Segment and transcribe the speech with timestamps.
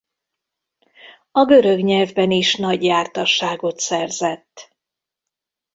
[1.31, 4.73] A görög nyelvben is nagy jártasságot szerzett.